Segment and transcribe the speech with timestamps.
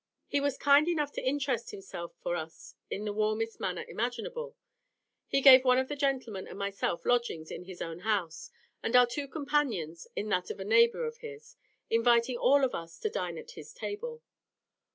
[0.25, 4.55] He was kind enough to interest himself for us in the warmest manner imaginable.
[5.27, 8.49] He gave one of the gentlemen and myself lodgings in his own house,
[8.81, 11.55] and our two companions in that of a neighbour of his,
[11.91, 14.23] inviting all of us to dine at his table.